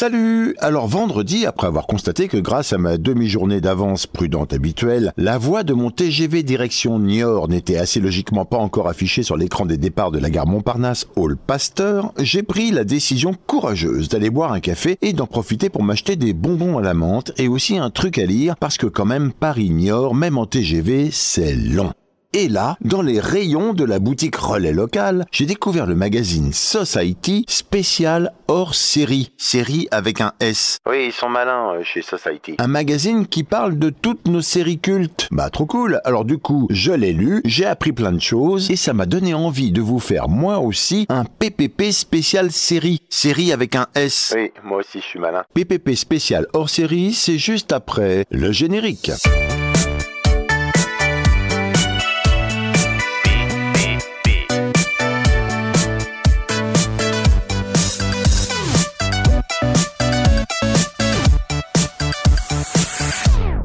Salut 0.00 0.54
Alors 0.60 0.86
vendredi, 0.86 1.44
après 1.44 1.66
avoir 1.66 1.88
constaté 1.88 2.28
que 2.28 2.36
grâce 2.36 2.72
à 2.72 2.78
ma 2.78 2.98
demi-journée 2.98 3.60
d'avance 3.60 4.06
prudente 4.06 4.52
habituelle, 4.52 5.12
la 5.16 5.38
voie 5.38 5.64
de 5.64 5.74
mon 5.74 5.90
TGV 5.90 6.44
direction 6.44 7.00
Niort 7.00 7.48
n'était 7.48 7.78
assez 7.78 7.98
logiquement 7.98 8.44
pas 8.44 8.58
encore 8.58 8.86
affichée 8.86 9.24
sur 9.24 9.36
l'écran 9.36 9.66
des 9.66 9.76
départs 9.76 10.12
de 10.12 10.20
la 10.20 10.30
gare 10.30 10.46
Montparnasse 10.46 11.08
Hall 11.16 11.36
Pasteur, 11.36 12.12
j'ai 12.16 12.44
pris 12.44 12.70
la 12.70 12.84
décision 12.84 13.34
courageuse 13.48 14.08
d'aller 14.08 14.30
boire 14.30 14.52
un 14.52 14.60
café 14.60 14.98
et 15.02 15.12
d'en 15.12 15.26
profiter 15.26 15.68
pour 15.68 15.82
m'acheter 15.82 16.14
des 16.14 16.32
bonbons 16.32 16.78
à 16.78 16.82
la 16.82 16.94
menthe 16.94 17.32
et 17.36 17.48
aussi 17.48 17.76
un 17.76 17.90
truc 17.90 18.18
à 18.18 18.24
lire 18.24 18.54
parce 18.54 18.76
que 18.76 18.86
quand 18.86 19.04
même 19.04 19.32
Paris-Niort, 19.32 20.14
même 20.14 20.38
en 20.38 20.46
TGV, 20.46 21.08
c'est 21.10 21.56
long. 21.56 21.92
Et 22.34 22.48
là, 22.48 22.76
dans 22.82 23.00
les 23.00 23.20
rayons 23.20 23.72
de 23.72 23.84
la 23.84 23.98
boutique 23.98 24.36
relais 24.36 24.74
locale, 24.74 25.24
j'ai 25.32 25.46
découvert 25.46 25.86
le 25.86 25.94
magazine 25.94 26.52
Society 26.52 27.46
spécial 27.48 28.34
hors 28.48 28.74
série. 28.74 29.32
Série 29.38 29.88
avec 29.90 30.20
un 30.20 30.32
S. 30.38 30.76
Oui, 30.86 31.06
ils 31.06 31.12
sont 31.12 31.30
malins 31.30 31.72
euh, 31.72 31.82
chez 31.82 32.02
Society. 32.02 32.56
Un 32.58 32.66
magazine 32.66 33.26
qui 33.26 33.44
parle 33.44 33.78
de 33.78 33.88
toutes 33.88 34.28
nos 34.28 34.42
séries 34.42 34.78
cultes. 34.78 35.28
Bah 35.30 35.48
trop 35.48 35.64
cool. 35.64 36.02
Alors 36.04 36.26
du 36.26 36.36
coup, 36.36 36.66
je 36.68 36.92
l'ai 36.92 37.14
lu, 37.14 37.40
j'ai 37.46 37.64
appris 37.64 37.92
plein 37.92 38.12
de 38.12 38.20
choses 38.20 38.70
et 38.70 38.76
ça 38.76 38.92
m'a 38.92 39.06
donné 39.06 39.32
envie 39.32 39.72
de 39.72 39.80
vous 39.80 39.98
faire 39.98 40.28
moi 40.28 40.58
aussi 40.58 41.06
un 41.08 41.24
PPP 41.24 41.92
spécial 41.92 42.52
série. 42.52 43.00
Série 43.08 43.52
avec 43.52 43.74
un 43.74 43.86
S. 43.94 44.34
Oui, 44.36 44.52
moi 44.64 44.80
aussi 44.80 45.00
je 45.00 45.06
suis 45.06 45.18
malin. 45.18 45.44
PPP 45.54 45.94
spécial 45.94 46.46
hors 46.52 46.68
série, 46.68 47.14
c'est 47.14 47.38
juste 47.38 47.72
après 47.72 48.26
le 48.30 48.52
générique. 48.52 49.12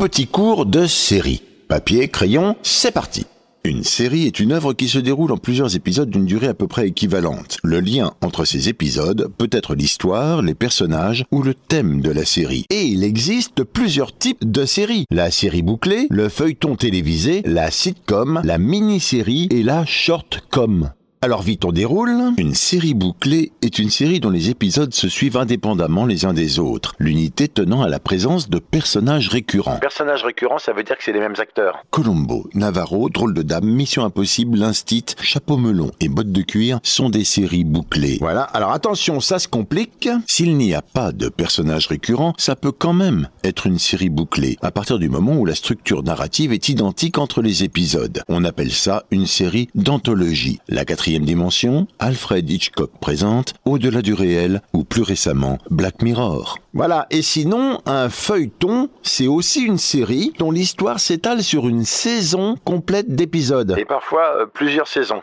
Petit 0.03 0.27
cours 0.27 0.65
de 0.65 0.85
série. 0.85 1.41
Papier, 1.69 2.09
crayon, 2.09 2.57
c'est 2.61 2.91
parti. 2.91 3.25
Une 3.63 3.85
série 3.85 4.27
est 4.27 4.41
une 4.41 4.51
œuvre 4.51 4.73
qui 4.73 4.89
se 4.89 4.99
déroule 4.99 5.31
en 5.31 5.37
plusieurs 5.37 5.77
épisodes 5.77 6.09
d'une 6.09 6.25
durée 6.25 6.49
à 6.49 6.53
peu 6.53 6.67
près 6.67 6.89
équivalente. 6.89 7.55
Le 7.63 7.79
lien 7.79 8.11
entre 8.21 8.43
ces 8.43 8.67
épisodes 8.67 9.31
peut 9.37 9.47
être 9.49 9.75
l'histoire, 9.75 10.41
les 10.41 10.55
personnages 10.55 11.23
ou 11.31 11.41
le 11.41 11.53
thème 11.53 12.01
de 12.01 12.11
la 12.11 12.25
série. 12.25 12.65
Et 12.69 12.83
il 12.83 13.05
existe 13.05 13.63
plusieurs 13.63 14.13
types 14.13 14.43
de 14.43 14.65
séries. 14.65 15.05
La 15.09 15.31
série 15.31 15.61
bouclée, 15.61 16.07
le 16.09 16.27
feuilleton 16.27 16.75
télévisé, 16.75 17.41
la 17.45 17.71
sitcom, 17.71 18.41
la 18.43 18.57
mini-série 18.57 19.47
et 19.51 19.63
la 19.63 19.85
short-com. 19.85 20.91
Alors 21.23 21.41
vite 21.41 21.63
on 21.63 21.71
déroule. 21.71 22.33
Une 22.37 22.53
série 22.53 22.93
bouclée 22.93 23.53
est 23.61 23.79
une 23.79 23.89
série 23.89 24.19
dont 24.19 24.29
les 24.29 24.49
épisodes 24.49 24.93
se 24.93 25.07
suivent 25.07 25.37
indépendamment 25.37 26.05
les 26.05 26.25
uns 26.25 26.33
des 26.33 26.59
autres, 26.59 26.95
l'unité 26.99 27.47
tenant 27.47 27.81
à 27.81 27.87
la 27.87 28.01
présence 28.01 28.49
de 28.49 28.59
personnages 28.59 29.29
récurrents. 29.29 29.77
Personnages 29.77 30.25
récurrents, 30.25 30.59
ça 30.59 30.73
veut 30.73 30.83
dire 30.83 30.97
que 30.97 31.03
c'est 31.05 31.13
les 31.13 31.21
mêmes 31.21 31.35
acteurs. 31.39 31.81
Colombo, 31.91 32.49
Navarro, 32.55 33.07
Drôle 33.07 33.33
de 33.33 33.41
Dame, 33.41 33.63
Mission 33.63 34.03
Impossible, 34.03 34.57
L'Instit, 34.57 35.05
Chapeau 35.21 35.55
Melon 35.55 35.91
et 36.01 36.09
Bottes 36.09 36.33
de 36.33 36.41
Cuir 36.41 36.81
sont 36.83 37.09
des 37.09 37.23
séries 37.23 37.63
bouclées. 37.63 38.17
Voilà, 38.19 38.41
alors 38.41 38.73
attention, 38.73 39.21
ça 39.21 39.39
se 39.39 39.47
complique. 39.47 40.09
S'il 40.27 40.57
n'y 40.57 40.73
a 40.73 40.81
pas 40.81 41.13
de 41.13 41.29
personnages 41.29 41.87
récurrents, 41.87 42.33
ça 42.37 42.57
peut 42.57 42.73
quand 42.73 42.91
même 42.91 43.29
être 43.45 43.67
une 43.67 43.79
série 43.79 44.09
bouclée, 44.09 44.57
à 44.61 44.71
partir 44.71 44.99
du 44.99 45.07
moment 45.07 45.37
où 45.37 45.45
la 45.45 45.55
structure 45.55 46.03
narrative 46.03 46.51
est 46.51 46.67
identique 46.67 47.17
entre 47.17 47.41
les 47.41 47.63
épisodes. 47.63 48.23
On 48.27 48.43
appelle 48.43 48.73
ça 48.73 49.05
une 49.09 49.25
série 49.25 49.69
d'anthologie. 49.73 50.59
La 50.67 50.83
quatrième 50.83 51.12
dimension, 51.19 51.87
Alfred 51.99 52.49
Hitchcock 52.49 52.91
présente 52.99 53.53
Au-delà 53.65 54.01
du 54.01 54.13
réel 54.13 54.61
ou 54.73 54.83
plus 54.83 55.03
récemment 55.03 55.57
Black 55.69 56.01
Mirror. 56.01 56.57
Voilà, 56.73 57.07
et 57.11 57.21
sinon, 57.21 57.79
un 57.85 58.09
feuilleton, 58.09 58.89
c'est 59.03 59.27
aussi 59.27 59.63
une 59.63 59.77
série 59.77 60.33
dont 60.39 60.51
l'histoire 60.51 60.99
s'étale 60.99 61.43
sur 61.43 61.67
une 61.67 61.85
saison 61.85 62.55
complète 62.63 63.13
d'épisodes. 63.13 63.75
Et 63.77 63.85
parfois 63.85 64.37
euh, 64.37 64.45
plusieurs 64.45 64.87
saisons. 64.87 65.21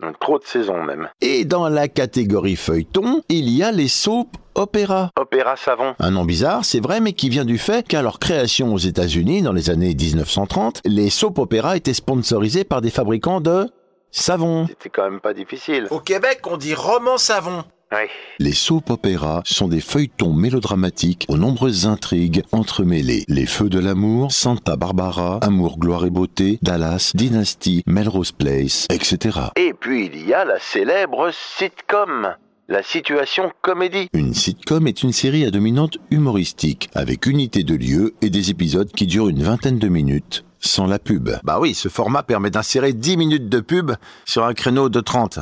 Donc, 0.00 0.18
trop 0.18 0.38
de 0.38 0.44
saisons 0.44 0.82
même. 0.82 1.08
Et 1.20 1.44
dans 1.44 1.68
la 1.68 1.88
catégorie 1.88 2.56
feuilleton, 2.56 3.22
il 3.28 3.50
y 3.50 3.62
a 3.62 3.70
les 3.70 3.88
soap 3.88 4.28
opéra. 4.54 5.10
Opéra 5.18 5.56
savon. 5.56 5.94
Un 5.98 6.10
nom 6.10 6.24
bizarre, 6.24 6.64
c'est 6.64 6.80
vrai, 6.80 7.00
mais 7.00 7.12
qui 7.12 7.28
vient 7.28 7.44
du 7.44 7.58
fait 7.58 7.86
qu'à 7.86 8.02
leur 8.02 8.18
création 8.18 8.72
aux 8.72 8.78
États-Unis 8.78 9.42
dans 9.42 9.52
les 9.52 9.68
années 9.68 9.94
1930, 9.94 10.80
les 10.84 11.10
soap 11.10 11.38
opéras 11.38 11.76
étaient 11.76 11.94
sponsorisés 11.94 12.64
par 12.64 12.80
des 12.80 12.90
fabricants 12.90 13.40
de 13.40 13.68
savon. 14.10 14.66
C'était 14.68 14.88
quand 14.88 15.10
même 15.10 15.20
pas 15.20 15.34
difficile. 15.34 15.86
Au 15.90 16.00
Québec, 16.00 16.40
on 16.46 16.56
dit 16.56 16.74
roman 16.74 17.18
savon. 17.18 17.64
Oui. 17.92 18.06
Les 18.38 18.52
soap 18.52 18.88
opéras 18.90 19.42
sont 19.44 19.66
des 19.66 19.80
feuilletons 19.80 20.32
mélodramatiques 20.32 21.26
aux 21.28 21.36
nombreuses 21.36 21.86
intrigues 21.86 22.44
entremêlées. 22.52 23.24
Les 23.26 23.46
Feux 23.46 23.68
de 23.68 23.80
l'amour, 23.80 24.30
Santa 24.30 24.76
Barbara, 24.76 25.40
Amour, 25.42 25.76
gloire 25.78 26.04
et 26.04 26.10
beauté, 26.10 26.60
Dallas, 26.62 27.10
Dynasty, 27.14 27.82
Melrose 27.86 28.30
Place, 28.30 28.86
etc. 28.90 29.40
Et 29.56 29.74
puis 29.74 30.06
il 30.06 30.24
y 30.24 30.34
a 30.34 30.44
la 30.44 30.60
célèbre 30.60 31.30
sitcom. 31.32 32.36
La 32.68 32.84
situation 32.84 33.50
comédie. 33.62 34.08
Une 34.12 34.32
sitcom 34.32 34.86
est 34.86 35.02
une 35.02 35.12
série 35.12 35.44
à 35.44 35.50
dominante 35.50 35.98
humoristique, 36.12 36.88
avec 36.94 37.26
unité 37.26 37.64
de 37.64 37.74
lieu 37.74 38.14
et 38.22 38.30
des 38.30 38.50
épisodes 38.50 38.92
qui 38.92 39.08
durent 39.08 39.28
une 39.28 39.42
vingtaine 39.42 39.80
de 39.80 39.88
minutes, 39.88 40.44
sans 40.60 40.86
la 40.86 40.98
pub. 40.98 41.30
Bah 41.42 41.58
oui, 41.58 41.74
ce 41.74 41.88
format 41.88 42.22
permet 42.22 42.50
d'insérer 42.50 42.92
10 42.92 43.16
minutes 43.16 43.48
de 43.48 43.60
pub 43.60 43.92
sur 44.24 44.44
un 44.44 44.54
créneau 44.54 44.88
de 44.88 45.00
30. 45.00 45.40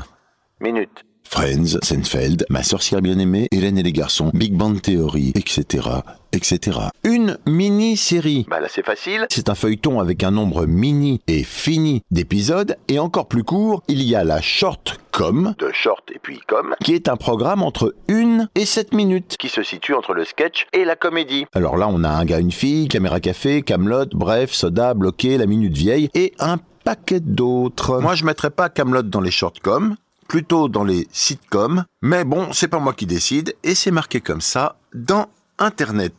Minute. 0.61 1.05
Friends, 1.31 1.79
Seinfeld, 1.83 2.47
Ma 2.49 2.63
sorcière 2.63 3.03
bien-aimée, 3.03 3.49
Hélène 3.53 3.77
et 3.77 3.83
les 3.83 3.93
garçons, 3.93 4.31
Big 4.33 4.55
Bang 4.55 4.81
Theory, 4.81 5.33
etc., 5.35 5.87
etc. 6.33 6.79
Une 7.05 7.37
mini-série. 7.47 8.47
Bah 8.49 8.61
là 8.61 8.69
c'est 8.71 8.85
facile. 8.85 9.27
C'est 9.31 9.51
un 9.51 9.55
feuilleton 9.55 10.01
avec 10.01 10.25
un 10.25 10.31
nombre 10.31 10.65
mini 10.65 11.21
et 11.27 11.43
fini 11.45 12.03
d'épisodes, 12.11 12.77
et 12.89 12.99
encore 12.99 13.29
plus 13.29 13.45
court, 13.45 13.83
il 13.89 14.03
y 14.03 14.15
a 14.17 14.25
la 14.25 14.41
short 14.41 14.99
com, 15.13 15.55
De 15.59 15.71
short 15.73 16.11
et 16.15 16.19
puis 16.19 16.41
com. 16.47 16.75
qui 16.83 16.95
est 16.95 17.09
un 17.09 17.17
programme 17.17 17.63
entre 17.63 17.95
1 18.09 18.49
et 18.55 18.65
7 18.65 18.95
minutes. 18.95 19.37
Qui 19.39 19.51
se 19.51 19.63
situe 19.63 19.93
entre 19.95 20.15
le 20.15 20.25
sketch 20.25 20.67
et 20.73 20.87
la 20.87 20.97
comédie. 20.97 21.45
Alors 21.55 21.77
là, 21.77 21.89
on 21.91 22.05
a 22.05 22.09
un 22.09 22.25
gars, 22.25 22.39
une 22.41 22.53
fille, 22.53 22.89
caméra 22.89 23.21
café, 23.21 23.61
Camelot, 23.61 24.07
bref, 24.13 24.53
soda, 24.53 24.95
bloqué, 24.95 25.37
la 25.37 25.47
minute 25.47 25.77
vieille 25.77 26.09
et 26.15 26.33
un 26.39 26.57
paquet 26.85 27.21
d'autres. 27.21 28.01
Moi, 28.01 28.15
je 28.15 28.25
mettrais 28.25 28.51
pas 28.51 28.71
Camelot 28.71 29.03
dans 29.03 29.21
les 29.21 29.31
shortcoms, 29.31 29.95
plutôt 30.29 30.69
dans 30.69 30.85
les 30.85 31.09
sitcoms, 31.11 31.85
mais 32.03 32.25
bon, 32.25 32.53
c'est 32.53 32.69
pas 32.69 32.79
moi 32.79 32.93
qui 32.93 33.07
décide 33.07 33.57
et 33.65 33.75
c'est 33.75 33.91
marqué 33.91 34.21
comme 34.21 34.43
ça 34.43 34.77
dans 34.95 35.27
Internet. 35.59 36.15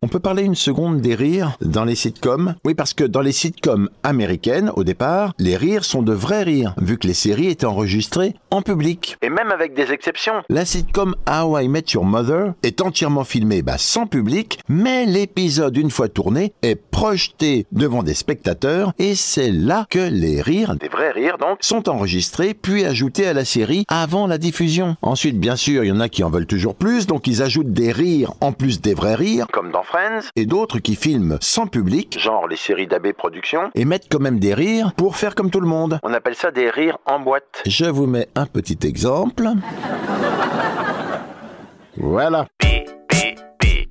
On 0.00 0.06
peut 0.06 0.20
parler 0.20 0.44
une 0.44 0.54
seconde 0.54 1.00
des 1.00 1.16
rires 1.16 1.56
dans 1.60 1.84
les 1.84 1.96
sitcoms 1.96 2.54
Oui, 2.64 2.74
parce 2.74 2.94
que 2.94 3.02
dans 3.02 3.20
les 3.20 3.32
sitcoms 3.32 3.90
américaines, 4.04 4.70
au 4.76 4.84
départ, 4.84 5.32
les 5.40 5.56
rires 5.56 5.84
sont 5.84 6.02
de 6.02 6.12
vrais 6.12 6.44
rires, 6.44 6.72
vu 6.80 6.98
que 6.98 7.08
les 7.08 7.14
séries 7.14 7.48
étaient 7.48 7.66
enregistrées 7.66 8.36
en 8.52 8.62
public. 8.62 9.16
Et 9.22 9.28
même 9.28 9.50
avec 9.50 9.74
des 9.74 9.90
exceptions. 9.90 10.44
La 10.48 10.64
sitcom 10.64 11.16
How 11.28 11.58
I 11.58 11.68
Met 11.68 11.82
Your 11.94 12.04
Mother 12.04 12.52
est 12.62 12.80
entièrement 12.80 13.24
filmée 13.24 13.62
bah, 13.62 13.76
sans 13.76 14.06
public, 14.06 14.60
mais 14.68 15.04
l'épisode, 15.04 15.76
une 15.76 15.90
fois 15.90 16.08
tourné, 16.08 16.52
est 16.62 16.76
projeté 16.76 17.66
devant 17.72 18.04
des 18.04 18.14
spectateurs 18.14 18.92
et 19.00 19.16
c'est 19.16 19.50
là 19.50 19.84
que 19.90 20.08
les 20.10 20.40
rires 20.42 20.76
Des 20.76 20.88
vrais 20.88 21.10
rires 21.10 21.38
donc. 21.38 21.58
sont 21.60 21.88
enregistrés 21.88 22.54
puis 22.54 22.84
ajoutés 22.84 23.26
à 23.26 23.32
la 23.32 23.44
série 23.44 23.84
avant 23.88 24.28
la 24.28 24.38
diffusion. 24.38 24.96
Ensuite, 25.02 25.40
bien 25.40 25.56
sûr, 25.56 25.82
il 25.82 25.88
y 25.88 25.92
en 25.92 25.98
a 25.98 26.08
qui 26.08 26.22
en 26.22 26.30
veulent 26.30 26.46
toujours 26.46 26.76
plus, 26.76 27.08
donc 27.08 27.26
ils 27.26 27.42
ajoutent 27.42 27.72
des 27.72 27.90
rires 27.90 28.32
en 28.40 28.52
plus 28.52 28.80
des 28.80 28.94
vrais 28.94 29.16
rires, 29.16 29.48
Comme 29.52 29.72
dans 29.72 29.82
Friends. 29.88 30.28
et 30.36 30.44
d'autres 30.44 30.80
qui 30.80 30.96
filment 30.96 31.38
sans 31.40 31.66
public 31.66 32.18
Genre 32.20 32.46
les 32.46 32.56
séries 32.56 32.86
d'AB 32.86 33.12
Productions. 33.12 33.70
et 33.74 33.86
mettent 33.86 34.08
quand 34.10 34.20
même 34.20 34.38
des 34.38 34.52
rires 34.52 34.92
pour 34.94 35.16
faire 35.16 35.34
comme 35.34 35.50
tout 35.50 35.60
le 35.60 35.66
monde. 35.66 35.98
On 36.02 36.12
appelle 36.12 36.34
ça 36.34 36.50
des 36.50 36.68
rires 36.68 36.98
en 37.06 37.20
boîte. 37.20 37.62
Je 37.64 37.86
vous 37.86 38.06
mets 38.06 38.28
un 38.34 38.44
petit 38.44 38.78
exemple. 38.86 39.48
Voilà. 41.96 42.46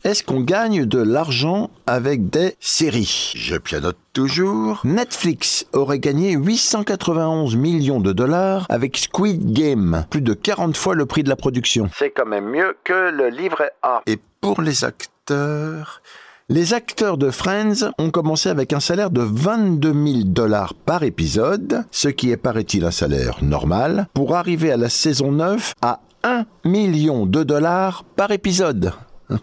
Est-ce 0.04 0.24
qu'on 0.24 0.42
gagne 0.42 0.86
de 0.86 1.02
l'argent 1.02 1.72
avec 1.88 2.30
des 2.30 2.56
séries? 2.60 3.34
Je 3.36 3.58
pianote 3.58 3.98
toujours. 4.14 4.80
Netflix 4.84 5.66
aurait 5.74 6.00
gagné 6.00 6.34
891 6.34 7.56
millions 7.58 8.00
de 8.00 8.14
dollars 8.14 8.68
avec 8.70 8.98
Squid 8.98 9.52
Game, 9.52 10.06
plus 10.12 10.22
de 10.22 10.34
40 10.34 10.78
fois 10.78 10.94
le 10.94 11.08
prix 11.08 11.24
de 11.24 11.30
la 11.30 11.36
production. 11.36 11.90
C'est 11.94 12.12
quand 12.12 12.28
même 12.28 12.46
mieux 12.46 12.78
que 12.84 13.10
le 13.10 13.30
livret 13.30 13.72
A. 13.82 14.02
Et 14.06 14.18
pour 14.40 14.62
les 14.62 14.86
acteurs 14.86 15.10
les 16.50 16.74
acteurs 16.74 17.18
de 17.18 17.30
Friends 17.30 17.92
ont 17.98 18.10
commencé 18.10 18.48
avec 18.50 18.72
un 18.72 18.80
salaire 18.80 19.10
de 19.10 19.22
22 19.22 19.92
000 19.92 20.18
dollars 20.26 20.74
par 20.74 21.04
épisode, 21.04 21.84
ce 21.92 22.08
qui 22.08 22.32
est 22.32 22.38
paraît-il 22.38 22.86
un 22.86 22.92
salaire 22.92 23.44
normal, 23.44 24.08
pour 24.14 24.36
arriver 24.36 24.72
à 24.72 24.78
la 24.78 24.88
saison 24.88 25.34
9 25.34 25.74
à 25.82 26.00
1 26.24 26.46
million 26.64 27.26
de 27.26 27.44
dollars 27.44 28.06
par 28.16 28.32
épisode. 28.32 28.94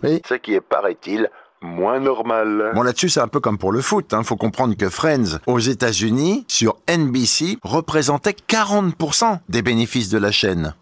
Oui. 0.02 0.22
Ce 0.26 0.34
qui 0.34 0.54
est, 0.54 0.62
paraît-il, 0.62 1.28
moins 1.60 2.00
normal. 2.00 2.72
Bon 2.74 2.82
là-dessus 2.82 3.10
c'est 3.10 3.20
un 3.20 3.28
peu 3.28 3.40
comme 3.40 3.58
pour 3.58 3.72
le 3.72 3.80
foot, 3.80 4.14
hein. 4.14 4.22
faut 4.22 4.36
comprendre 4.36 4.74
que 4.74 4.88
Friends 4.88 5.38
aux 5.46 5.58
États-Unis 5.58 6.44
sur 6.48 6.76
NBC 6.88 7.58
représentait 7.62 8.36
40% 8.48 9.40
des 9.48 9.62
bénéfices 9.62 10.08
de 10.08 10.18
la 10.18 10.30
chaîne. 10.30 10.74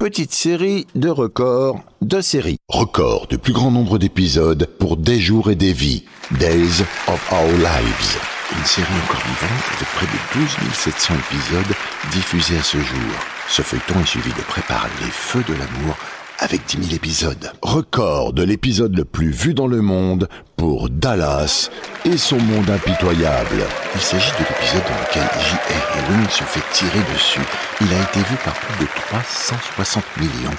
Petite 0.00 0.32
série 0.32 0.86
de 0.94 1.10
records 1.10 1.78
de 2.00 2.22
séries. 2.22 2.56
Record 2.70 3.26
du 3.26 3.36
plus 3.36 3.52
grand 3.52 3.70
nombre 3.70 3.98
d'épisodes 3.98 4.64
pour 4.78 4.96
des 4.96 5.20
jours 5.20 5.50
et 5.50 5.56
des 5.56 5.74
vies. 5.74 6.06
Days 6.38 6.80
of 7.06 7.30
Our 7.30 7.52
Lives. 7.58 8.18
Une 8.58 8.64
série 8.64 8.94
encore 9.04 9.20
vivante 9.20 9.62
avec 9.76 9.88
près 9.94 10.06
de 10.06 10.40
12 10.40 10.72
700 10.72 11.14
épisodes 11.16 11.76
diffusés 12.12 12.56
à 12.56 12.62
ce 12.62 12.78
jour. 12.78 13.12
Ce 13.50 13.60
feuilleton 13.60 14.00
est 14.00 14.06
suivi 14.06 14.30
de 14.30 14.42
près 14.48 14.62
par 14.62 14.88
Les 15.02 15.10
Feux 15.10 15.44
de 15.46 15.52
l'amour 15.52 15.94
avec 16.40 16.64
10 16.66 16.84
000 16.84 16.94
épisodes. 16.94 17.52
Record 17.62 18.32
de 18.32 18.42
l'épisode 18.42 18.96
le 18.96 19.04
plus 19.04 19.30
vu 19.30 19.54
dans 19.54 19.66
le 19.66 19.82
monde 19.82 20.28
pour 20.56 20.88
Dallas 20.88 21.70
et 22.04 22.16
son 22.16 22.38
monde 22.38 22.70
impitoyable. 22.70 23.62
Il 23.94 24.00
s'agit 24.00 24.32
de 24.32 24.38
l'épisode 24.38 24.82
dans 24.82 25.00
lequel 25.00 25.22
J.R. 25.38 26.10
Ewing 26.10 26.28
se 26.28 26.44
fait 26.44 26.64
tirer 26.72 27.00
dessus. 27.12 27.40
Il 27.80 27.92
a 27.92 28.02
été 28.02 28.20
vu 28.20 28.36
par 28.44 28.54
plus 28.54 28.84
de 28.84 28.90
360 29.08 30.04
millions 30.16 30.56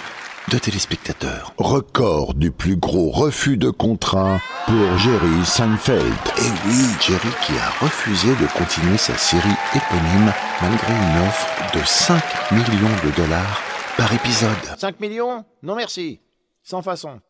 de 0.50 0.57
téléspectateurs. 0.57 1.54
Record 1.57 2.36
du 2.36 2.51
plus 2.51 2.75
gros 2.75 3.10
refus 3.10 3.57
de 3.57 3.69
contrat 3.69 4.39
pour 4.68 4.98
Jerry 5.00 5.45
Seinfeld. 5.45 6.13
Et 6.38 6.68
oui, 6.68 6.86
Jerry 7.00 7.30
qui 7.45 7.54
a 7.54 7.84
refusé 7.84 8.30
de 8.30 8.48
continuer 8.57 8.98
sa 8.98 9.18
série 9.18 9.56
éponyme 9.75 10.31
malgré 10.62 10.94
une 10.94 11.27
offre 11.27 11.48
de 11.74 11.84
5 11.84 12.22
millions 12.51 12.95
de 13.04 13.12
dollars 13.16 13.71
par 14.01 14.13
épisode. 14.15 14.80
5 14.80 15.00
millions? 15.00 15.45
Non 15.62 15.75
merci. 15.75 16.21
Sans 16.63 16.81
façon. 16.81 17.21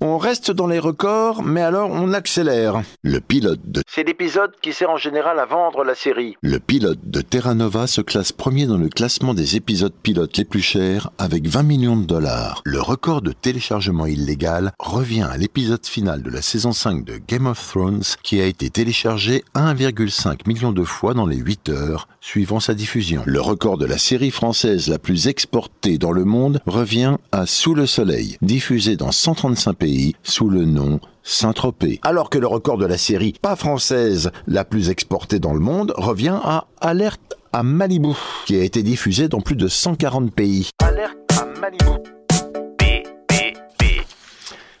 On 0.00 0.18
reste 0.18 0.50
dans 0.50 0.66
les 0.66 0.78
records, 0.78 1.42
mais 1.42 1.62
alors 1.62 1.90
on 1.90 2.12
accélère. 2.12 2.82
Le 3.02 3.20
pilote 3.20 3.60
de 3.64 3.82
C'est 3.88 4.04
l'épisode 4.04 4.52
qui 4.60 4.74
sert 4.74 4.90
en 4.90 4.98
général 4.98 5.38
à 5.38 5.46
vendre 5.46 5.84
la 5.84 5.94
série. 5.94 6.36
Le 6.42 6.58
pilote 6.58 6.98
de 7.04 7.22
Terra 7.22 7.54
Nova 7.54 7.86
se 7.86 8.02
classe 8.02 8.30
premier 8.30 8.66
dans 8.66 8.76
le 8.76 8.90
classement 8.90 9.32
des 9.32 9.56
épisodes 9.56 9.94
pilotes 10.02 10.36
les 10.36 10.44
plus 10.44 10.60
chers 10.60 11.10
avec 11.16 11.46
20 11.46 11.62
millions 11.62 11.96
de 11.96 12.04
dollars. 12.04 12.60
Le 12.64 12.80
record 12.80 13.22
de 13.22 13.32
téléchargement 13.32 14.04
illégal 14.06 14.72
revient 14.78 15.26
à 15.30 15.38
l'épisode 15.38 15.86
final 15.86 16.22
de 16.22 16.30
la 16.30 16.42
saison 16.42 16.72
5 16.72 17.02
de 17.02 17.18
Game 17.26 17.46
of 17.46 17.66
Thrones 17.66 18.02
qui 18.22 18.40
a 18.40 18.46
été 18.46 18.68
téléchargé 18.68 19.44
1,5 19.54 20.46
million 20.46 20.72
de 20.72 20.84
fois 20.84 21.14
dans 21.14 21.26
les 21.26 21.36
8 21.36 21.70
heures 21.70 22.08
suivant 22.20 22.60
sa 22.60 22.74
diffusion. 22.74 23.22
Le 23.24 23.40
record 23.40 23.78
de 23.78 23.86
la 23.86 23.98
série 23.98 24.30
française 24.30 24.88
la 24.88 24.98
plus 24.98 25.28
exportée 25.28 25.96
dans 25.96 26.12
le 26.12 26.24
monde 26.24 26.60
revient 26.66 27.16
à 27.32 27.46
Sous 27.46 27.74
le 27.74 27.86
soleil, 27.86 28.36
diffusé 28.42 28.96
dans 28.96 29.12
135 29.12 29.72
pays 29.74 29.85
sous 30.22 30.48
le 30.48 30.64
nom 30.64 31.00
Saint-Tropez. 31.22 32.00
Alors 32.02 32.30
que 32.30 32.38
le 32.38 32.46
record 32.46 32.78
de 32.78 32.86
la 32.86 32.98
série 32.98 33.34
pas 33.40 33.56
française 33.56 34.30
la 34.46 34.64
plus 34.64 34.90
exportée 34.90 35.38
dans 35.38 35.54
le 35.54 35.60
monde 35.60 35.92
revient 35.96 36.38
à 36.42 36.66
Alerte 36.80 37.36
à 37.52 37.62
Malibu, 37.62 38.12
qui 38.46 38.56
a 38.56 38.62
été 38.62 38.82
diffusé 38.82 39.28
dans 39.28 39.40
plus 39.40 39.56
de 39.56 39.68
140 39.68 40.32
pays. 40.32 40.70
Alerte 40.78 41.16
à 41.40 41.60
Malibu. 41.60 42.15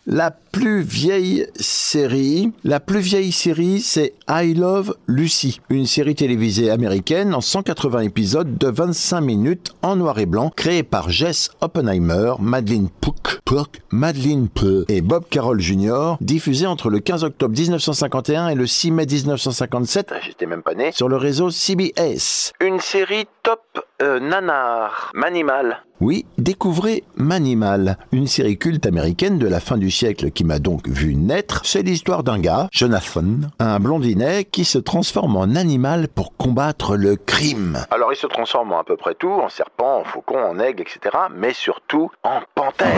La 0.08 0.30
plus 0.30 0.82
vieille 0.82 1.48
série, 1.56 2.52
la 2.62 2.78
plus 2.78 3.00
vieille 3.00 3.32
série, 3.32 3.80
c'est 3.80 4.14
I 4.28 4.54
Love 4.54 4.94
Lucy, 5.08 5.60
une 5.68 5.84
série 5.84 6.14
télévisée 6.14 6.70
américaine 6.70 7.34
en 7.34 7.40
180 7.40 8.02
épisodes 8.02 8.56
de 8.56 8.68
25 8.68 9.20
minutes 9.20 9.74
en 9.82 9.96
noir 9.96 10.20
et 10.20 10.26
blanc, 10.26 10.52
créée 10.54 10.84
par 10.84 11.10
Jess 11.10 11.50
Oppenheimer, 11.60 12.34
Madeleine 12.38 12.88
Pook, 12.88 13.40
Pook, 13.44 13.80
Madeleine 13.90 14.48
Peu 14.48 14.84
et 14.86 15.00
Bob 15.00 15.24
Carroll 15.28 15.58
Jr., 15.58 16.18
diffusée 16.20 16.68
entre 16.68 16.88
le 16.88 17.00
15 17.00 17.24
octobre 17.24 17.58
1951 17.58 18.50
et 18.50 18.54
le 18.54 18.68
6 18.68 18.92
mai 18.92 19.06
1957 19.06 20.14
J'étais 20.24 20.46
même 20.46 20.62
pas 20.62 20.74
né. 20.74 20.92
sur 20.92 21.08
le 21.08 21.16
réseau 21.16 21.50
CBS. 21.50 22.52
Une 22.60 22.78
série 22.78 23.26
top 23.42 23.60
euh, 24.02 24.20
nanar. 24.20 25.10
Manimal. 25.14 25.82
Oui, 26.00 26.26
découvrez 26.36 27.04
Manimal, 27.16 27.96
une 28.12 28.26
série 28.26 28.58
culte 28.58 28.84
américaine 28.84 29.38
de 29.38 29.48
la 29.48 29.60
fin 29.60 29.78
du 29.78 29.90
siècle 29.90 30.30
qui 30.30 30.44
m'a 30.44 30.58
donc 30.58 30.86
vu 30.88 31.14
naître. 31.14 31.62
C'est 31.64 31.80
l'histoire 31.82 32.22
d'un 32.22 32.38
gars, 32.38 32.68
Jonathan, 32.70 33.24
un 33.58 33.78
blondinet 33.80 34.44
qui 34.44 34.66
se 34.66 34.76
transforme 34.78 35.36
en 35.36 35.54
animal 35.54 36.08
pour 36.08 36.36
combattre 36.36 36.96
le 36.96 37.16
crime. 37.16 37.78
Alors 37.90 38.12
il 38.12 38.16
se 38.16 38.26
transforme 38.26 38.72
en 38.72 38.80
à 38.80 38.84
peu 38.84 38.96
près 38.98 39.14
tout, 39.14 39.30
en 39.30 39.48
serpent, 39.48 40.00
en 40.00 40.04
faucon, 40.04 40.38
en 40.38 40.58
aigle, 40.58 40.82
etc. 40.82 41.16
Mais 41.34 41.54
surtout 41.54 42.10
en 42.22 42.40
panthère. 42.54 42.90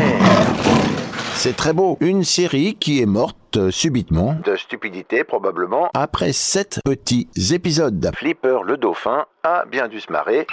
C'est 1.34 1.54
très 1.54 1.72
beau. 1.72 1.96
Une 2.00 2.24
série 2.24 2.74
qui 2.74 3.00
est 3.00 3.06
morte 3.06 3.70
subitement 3.70 4.34
De 4.44 4.56
stupidité 4.56 5.22
probablement. 5.22 5.88
après 5.94 6.32
sept 6.32 6.80
petits 6.84 7.28
épisodes. 7.52 8.10
Flipper 8.16 8.58
le 8.66 8.76
dauphin 8.76 9.24
a 9.44 9.64
bien 9.70 9.86
dû 9.86 10.00
se 10.00 10.10
marrer. 10.10 10.46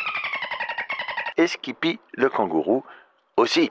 Et 1.37 1.47
Skippy 1.47 1.99
le 2.13 2.29
kangourou 2.29 2.83
aussi. 3.35 3.69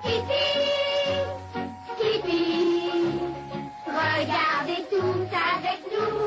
Skippy, 1.96 3.20
regardez 3.87 4.84
tout 4.90 5.26
avec 5.32 5.81
nous. 5.90 6.19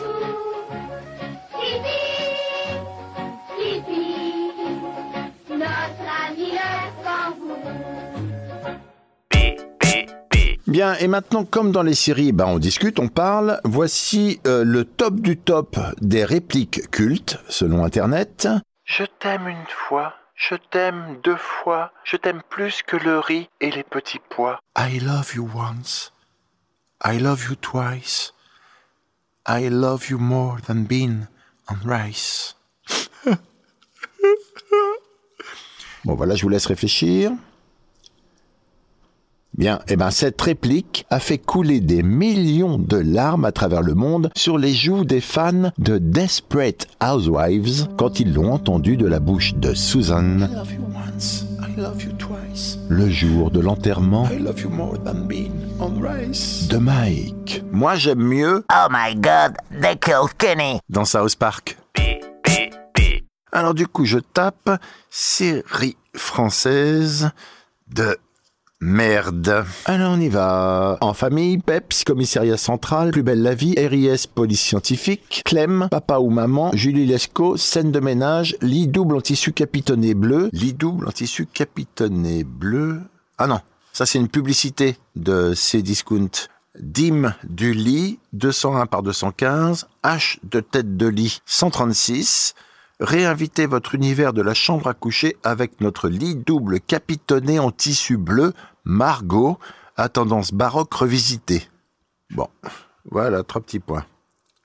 Skippy, 1.51 2.01
Skippy, 3.53 4.51
notre 5.51 6.07
ami 6.27 6.47
le 6.51 6.69
kangourou. 7.03 7.77
Bien, 10.65 10.95
et 10.95 11.07
maintenant, 11.07 11.45
comme 11.45 11.71
dans 11.71 11.83
les 11.83 11.93
séries, 11.93 12.31
ben, 12.31 12.47
on 12.47 12.57
discute, 12.59 12.99
on 12.99 13.09
parle. 13.09 13.61
Voici 13.63 14.41
euh, 14.47 14.63
le 14.65 14.85
top 14.85 15.19
du 15.19 15.37
top 15.37 15.77
des 16.01 16.25
répliques 16.25 16.89
cultes, 16.89 17.37
selon 17.47 17.85
Internet. 17.85 18.47
Je 18.83 19.03
t'aime 19.19 19.47
une 19.47 19.65
fois, 19.67 20.13
je 20.37 20.55
t'aime 20.55 21.19
deux 21.23 21.35
fois, 21.35 21.91
je 22.03 22.15
t'aime 22.15 22.41
plus 22.47 22.83
que 22.83 22.95
le 22.95 23.19
riz 23.19 23.49
et 23.59 23.71
les 23.71 23.83
petits 23.83 24.21
pois. 24.29 24.61
I 24.77 24.99
love 24.99 25.33
you 25.35 25.49
once. 25.53 26.13
I 27.03 27.19
love 27.19 27.43
you 27.49 27.55
twice. 27.55 28.33
I 29.47 29.69
love 29.69 30.09
you 30.09 30.19
more 30.19 30.61
than 30.61 30.83
bean 30.83 31.27
and 31.67 31.77
rice. 31.85 32.55
bon, 36.05 36.15
voilà, 36.15 36.35
je 36.35 36.43
vous 36.43 36.49
laisse 36.49 36.67
réfléchir. 36.67 37.31
Bien, 39.57 39.79
eh 39.87 39.95
ben, 39.95 40.11
cette 40.11 40.39
réplique 40.39 41.07
a 41.09 41.19
fait 41.19 41.39
couler 41.39 41.79
des 41.79 42.03
millions 42.03 42.77
de 42.77 42.97
larmes 42.97 43.43
à 43.43 43.51
travers 43.51 43.81
le 43.81 43.95
monde 43.95 44.29
sur 44.35 44.59
les 44.59 44.71
joues 44.71 45.03
des 45.03 45.19
fans 45.19 45.71
de 45.79 45.97
Desperate 45.97 46.85
Housewives 47.01 47.87
quand 47.97 48.19
ils 48.19 48.31
l'ont 48.35 48.53
entendu 48.53 48.97
de 48.97 49.07
la 49.07 49.19
bouche 49.19 49.55
de 49.55 49.73
Susan. 49.73 50.41
I 50.41 50.53
love 50.53 50.71
you 50.73 50.83
once, 50.93 51.45
I 51.59 51.75
love 51.79 52.03
you 52.03 52.11
twice. 52.19 52.77
Le 52.87 53.09
jour 53.09 53.49
de 53.49 53.59
l'enterrement 53.59 54.29
I 54.31 54.37
love 54.37 54.61
you 54.61 54.69
more 54.69 54.95
than 55.03 55.25
bean 55.27 55.49
on 55.79 55.99
rice. 55.99 56.67
de 56.67 56.77
Mike. 56.77 57.63
Moi, 57.71 57.95
j'aime 57.95 58.21
mieux 58.21 58.63
Oh 58.71 58.87
my 58.91 59.15
god, 59.15 59.57
they 59.81 59.97
killed 59.97 60.37
Kenny. 60.37 60.79
dans 60.87 61.05
South 61.05 61.35
Park. 61.35 61.77
Alors 63.51 63.73
du 63.73 63.87
coup, 63.87 64.05
je 64.05 64.19
tape 64.19 64.69
série 65.09 65.97
française 66.15 67.31
de 67.91 68.15
merde. 68.81 69.65
Alors 69.85 70.13
on 70.13 70.19
y 70.19 70.29
va. 70.29 70.97
En 71.01 71.13
famille, 71.13 71.57
Peps, 71.57 72.03
commissariat 72.03 72.57
central, 72.57 73.11
plus 73.11 73.23
belle 73.23 73.41
la 73.41 73.55
vie, 73.55 73.75
RIS, 73.77 74.27
police 74.27 74.61
scientifique, 74.61 75.41
Clem, 75.45 75.87
papa 75.89 76.19
ou 76.19 76.29
maman, 76.29 76.71
Julie 76.73 77.05
Lescaut, 77.05 77.57
scène 77.57 77.91
de 77.91 77.99
ménage, 77.99 78.55
lit 78.61 78.87
double 78.87 79.17
en 79.17 79.21
tissu 79.21 79.51
capitonné 79.51 80.13
bleu, 80.13 80.49
lit 80.53 80.73
double 80.73 81.07
en 81.07 81.11
tissu 81.11 81.45
capitonné 81.45 82.43
bleu. 82.43 83.01
Ah 83.37 83.47
non, 83.47 83.59
ça 83.93 84.05
c'est 84.05 84.19
une 84.19 84.29
publicité 84.29 84.97
de 85.15 85.53
Cdiscount. 85.53 86.47
Dim 86.79 87.33
du 87.43 87.73
lit, 87.73 88.19
201 88.33 88.85
par 88.85 89.01
215, 89.01 89.87
H 90.03 90.37
de 90.43 90.59
tête 90.59 90.95
de 90.95 91.07
lit, 91.07 91.39
136. 91.47 92.53
Réinvitez 92.99 93.67
votre 93.67 93.93
univers 93.93 94.33
de 94.33 94.41
la 94.41 94.55
chambre 94.55 94.87
à 94.87 94.95
coucher 94.95 95.37
avec 95.43 95.81
notre 95.81 96.09
lit 96.09 96.35
double 96.35 96.79
capitonné 96.79 97.59
en 97.59 97.69
tissu 97.69 98.17
bleu, 98.17 98.53
Margot, 98.85 99.59
à 99.97 100.09
tendance 100.09 100.51
baroque 100.51 100.93
revisitée. 100.93 101.69
Bon, 102.31 102.47
voilà, 103.05 103.43
trois 103.43 103.61
petits 103.61 103.79
points. 103.79 104.05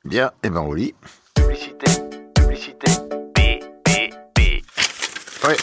Bien, 0.04 0.32
et 0.42 0.48
ben 0.48 0.62
au 0.62 0.74
lit. 0.74 0.94
Publicité, 1.34 2.02
publicité. 2.34 2.90
Ouais. 5.44 5.56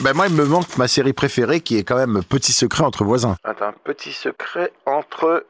Ben 0.00 0.14
moi, 0.14 0.28
il 0.28 0.34
me 0.34 0.44
manque 0.44 0.76
ma 0.78 0.88
série 0.88 1.12
préférée 1.12 1.60
qui 1.60 1.76
est 1.76 1.84
quand 1.84 1.96
même 1.96 2.22
Petit 2.22 2.52
secret 2.52 2.84
entre 2.84 3.04
voisins. 3.04 3.36
Un 3.44 3.72
petit 3.84 4.12
secret 4.12 4.72
entre 4.86 5.44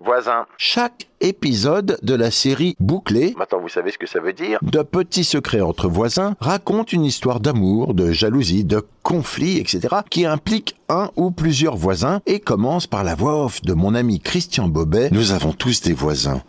voisins. 0.00 0.46
Chaque 0.58 1.08
épisode 1.20 1.98
de 2.02 2.14
la 2.14 2.30
série 2.30 2.76
bouclée 2.78 3.34
Maintenant, 3.36 3.60
vous 3.60 3.68
savez 3.68 3.90
ce 3.90 3.98
que 3.98 4.06
ça 4.06 4.20
veut 4.20 4.32
dire 4.32 4.58
de 4.62 4.82
petits 4.82 5.24
secrets 5.24 5.60
entre 5.60 5.88
voisins 5.88 6.34
raconte 6.40 6.92
une 6.92 7.04
histoire 7.04 7.40
d'amour, 7.40 7.94
de 7.94 8.12
jalousie, 8.12 8.64
de 8.64 8.82
conflit, 9.02 9.58
etc. 9.58 9.96
qui 10.10 10.26
implique 10.26 10.76
un 10.88 11.10
ou 11.16 11.30
plusieurs 11.30 11.76
voisins 11.76 12.20
et 12.26 12.40
commence 12.40 12.86
par 12.86 13.04
la 13.04 13.14
voix 13.14 13.44
off 13.44 13.62
de 13.62 13.72
mon 13.72 13.94
ami 13.94 14.20
Christian 14.20 14.68
Bobet. 14.68 15.10
Nous 15.12 15.32
avons 15.32 15.52
tous 15.52 15.80
des 15.82 15.94
voisins. 15.94 16.42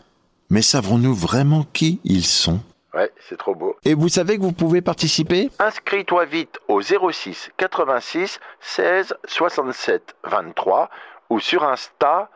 Mais 0.49 0.61
savons-nous 0.61 1.13
vraiment 1.13 1.65
qui 1.73 1.99
ils 2.03 2.25
sont? 2.25 2.59
Ouais, 2.93 3.11
c'est 3.29 3.37
trop 3.37 3.53
beau. 3.53 3.75
Et 3.83 3.93
vous 3.93 4.09
savez 4.09 4.37
que 4.37 4.41
vous 4.41 4.53
pouvez 4.53 4.81
participer? 4.81 5.49
Inscris-toi 5.59 6.25
vite 6.25 6.57
au 6.67 6.81
06 6.81 7.51
86 7.57 8.39
16 8.61 9.13
67 9.25 10.15
23 10.23 10.89
ou 11.29 11.39
sur 11.39 11.63
Insta 11.63 12.29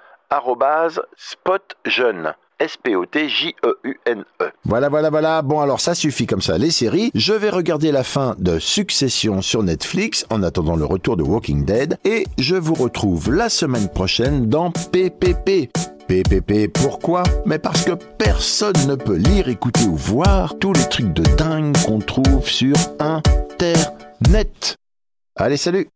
spotjeune. 1.16 2.34
S-P-O-T-J-E-U-N-E. 2.60 4.52
Voilà, 4.66 4.90
voilà, 4.90 5.10
voilà. 5.10 5.42
Bon, 5.42 5.62
alors 5.62 5.80
ça 5.80 5.96
suffit 5.96 6.28
comme 6.28 6.44
ça, 6.44 6.60
les 6.60 6.70
séries. 6.70 7.10
Je 7.16 7.34
vais 7.34 7.50
regarder 7.50 7.92
la 7.92 8.04
fin 8.04 8.36
de 8.38 8.60
Succession 8.60 9.42
sur 9.42 9.64
Netflix 9.64 10.28
en 10.30 10.44
attendant 10.44 10.76
le 10.76 10.86
retour 10.86 11.18
de 11.18 11.24
Walking 11.24 11.66
Dead. 11.66 11.98
Et 12.06 12.28
je 12.38 12.56
vous 12.56 12.76
retrouve 12.76 13.34
la 13.34 13.50
semaine 13.50 13.90
prochaine 13.90 14.48
dans 14.48 14.72
PPP. 14.72 15.72
PPP, 16.08 16.72
pourquoi? 16.72 17.24
Mais 17.46 17.58
parce 17.58 17.84
que 17.84 17.94
personne 17.94 18.76
ne 18.88 18.96
peut 18.96 19.16
lire, 19.16 19.50
écouter 19.50 19.86
ou 19.86 19.96
voir 19.96 20.56
tous 20.60 20.74
les 20.74 20.88
trucs 20.88 21.14
de 21.14 21.24
dingue 21.36 21.76
qu'on 21.86 22.00
trouve 22.00 22.48
sur 22.48 22.76
Internet. 23.00 24.76
Allez, 25.36 25.58
salut 25.58 25.90